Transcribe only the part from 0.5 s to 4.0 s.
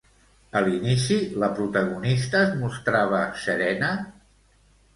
A l'inici, la protagonista es mostrava serena?